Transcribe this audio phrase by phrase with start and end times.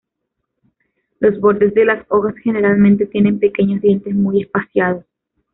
[1.19, 5.05] Los bordes de las hojas generalmente tienen pequeños dientes muy espaciados.